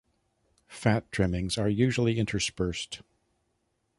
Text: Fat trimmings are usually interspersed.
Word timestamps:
Fat 0.67 1.11
trimmings 1.11 1.59
are 1.59 1.69
usually 1.69 2.17
interspersed. 2.17 3.03